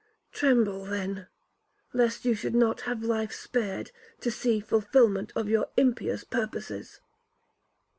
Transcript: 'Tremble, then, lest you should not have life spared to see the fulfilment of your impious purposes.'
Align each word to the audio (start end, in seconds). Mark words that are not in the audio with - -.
'Tremble, 0.31 0.83
then, 0.85 1.27
lest 1.93 2.25
you 2.25 2.33
should 2.33 2.55
not 2.55 2.81
have 2.89 3.03
life 3.03 3.31
spared 3.31 3.91
to 4.19 4.31
see 4.31 4.59
the 4.59 4.65
fulfilment 4.65 5.31
of 5.35 5.47
your 5.47 5.67
impious 5.77 6.23
purposes.' 6.23 7.01